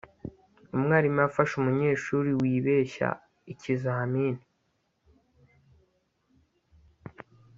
[0.75, 3.09] umwarimu yafashe umunyeshuri wibeshya
[3.51, 4.43] ikizamini